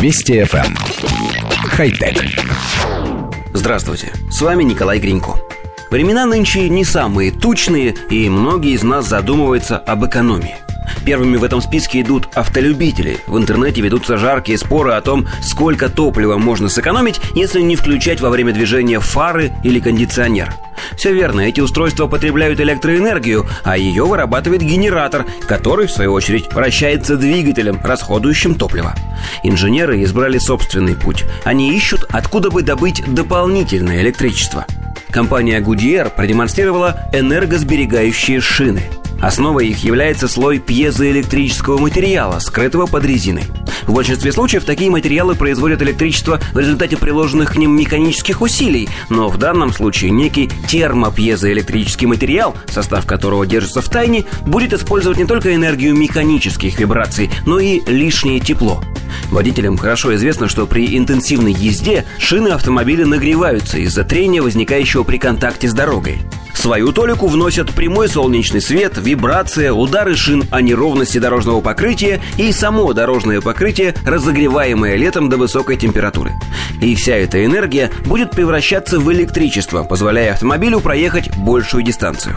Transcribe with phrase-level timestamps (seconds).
[0.00, 0.64] Вести FM.
[0.64, 0.76] Эм.
[1.70, 2.24] Хай-тек.
[3.52, 5.32] Здравствуйте, с вами Николай Гринько.
[5.90, 10.54] Времена нынче не самые тучные, и многие из нас задумываются об экономии.
[11.04, 13.18] Первыми в этом списке идут автолюбители.
[13.26, 18.30] В интернете ведутся жаркие споры о том, сколько топлива можно сэкономить, если не включать во
[18.30, 20.54] время движения фары или кондиционер.
[20.96, 27.16] Все верно, эти устройства потребляют электроэнергию, а ее вырабатывает генератор, который, в свою очередь, вращается
[27.16, 28.94] двигателем, расходующим топливо.
[29.42, 31.24] Инженеры избрали собственный путь.
[31.44, 34.66] Они ищут, откуда бы добыть дополнительное электричество.
[35.10, 38.82] Компания Goodyear продемонстрировала энергосберегающие шины–
[39.20, 43.44] Основой их является слой пьезоэлектрического материала, скрытого под резиной.
[43.86, 49.28] В большинстве случаев такие материалы производят электричество в результате приложенных к ним механических усилий, но
[49.28, 55.54] в данном случае некий термопьезоэлектрический материал, состав которого держится в тайне, будет использовать не только
[55.54, 58.82] энергию механических вибраций, но и лишнее тепло.
[59.30, 65.68] Водителям хорошо известно, что при интенсивной езде шины автомобиля нагреваются из-за трения, возникающего при контакте
[65.68, 66.18] с дорогой.
[66.68, 72.92] Свою толику вносят прямой солнечный свет, вибрация, удары шин о неровности дорожного покрытия и само
[72.92, 76.32] дорожное покрытие, разогреваемое летом до высокой температуры.
[76.82, 82.36] И вся эта энергия будет превращаться в электричество, позволяя автомобилю проехать большую дистанцию.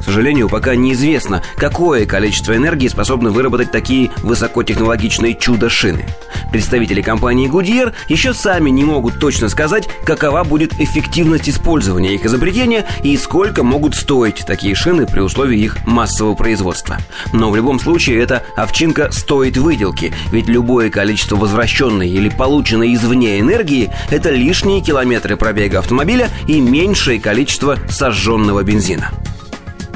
[0.00, 6.06] К сожалению, пока неизвестно, какое количество энергии способны выработать такие высокотехнологичные чудо-шины.
[6.50, 12.86] Представители компании Goodyear еще сами не могут точно сказать, какова будет эффективность использования их изобретения
[13.04, 16.98] и сколько могут стоить такие шины при условии их массового производства.
[17.32, 23.38] Но в любом случае эта овчинка стоит выделки, ведь любое количество возвращенной или полученной извне
[23.38, 29.12] энергии– это лишние километры пробега автомобиля и меньшее количество сожженного бензина.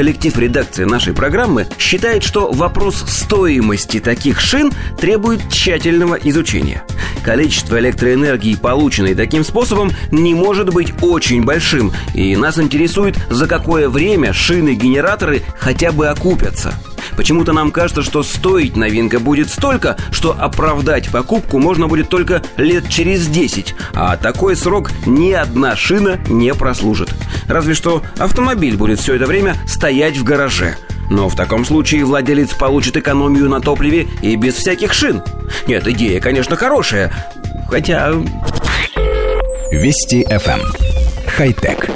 [0.00, 6.84] Коллектив редакции нашей программы считает, что вопрос стоимости таких шин требует тщательного изучения.
[7.22, 13.90] Количество электроэнергии, полученной таким способом, не может быть очень большим, и нас интересует, за какое
[13.90, 16.72] время шины-генераторы хотя бы окупятся–
[17.16, 22.88] Почему-то нам кажется, что стоить новинка будет столько, что оправдать покупку можно будет только лет
[22.88, 27.10] через 10, а такой срок ни одна шина не прослужит.
[27.48, 30.76] Разве что автомобиль будет все это время стоять в гараже.
[31.10, 35.22] Но в таком случае владелец получит экономию на топливе и без всяких шин.
[35.66, 37.12] Нет, идея, конечно, хорошая,
[37.68, 38.12] хотя...
[39.72, 40.60] Вести FM.
[40.60, 40.62] Эм.
[41.36, 41.90] Хай-тек.